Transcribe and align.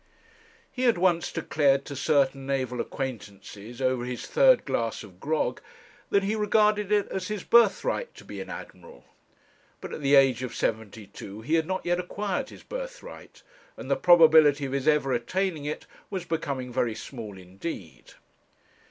He 0.71 0.81
had 0.85 0.97
once 0.97 1.31
declared 1.31 1.85
to 1.85 1.95
certain 1.95 2.47
naval 2.47 2.81
acquaintances, 2.81 3.79
over 3.83 4.03
his 4.03 4.25
third 4.25 4.65
glass 4.65 5.03
of 5.03 5.19
grog, 5.19 5.61
that 6.09 6.23
he 6.23 6.35
regarded 6.35 6.91
it 6.91 7.07
as 7.09 7.27
his 7.27 7.43
birthright 7.43 8.15
to 8.15 8.25
be 8.25 8.41
an 8.41 8.49
Admiral; 8.49 9.03
but 9.79 9.93
at 9.93 10.01
the 10.01 10.15
age 10.15 10.41
of 10.41 10.55
seventy 10.55 11.05
two 11.05 11.41
he 11.41 11.53
had 11.53 11.67
not 11.67 11.85
yet 11.85 11.99
acquired 11.99 12.49
his 12.49 12.63
birthright, 12.63 13.43
and 13.77 13.91
the 13.91 13.95
probability 13.95 14.65
of 14.65 14.71
his 14.71 14.87
ever 14.87 15.13
attaining 15.13 15.65
it 15.65 15.85
was 16.09 16.25
becoming 16.25 16.73
very 16.73 16.95
small 16.95 17.37
indeed. 17.37 18.13